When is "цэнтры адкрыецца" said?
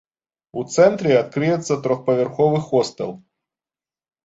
0.75-1.77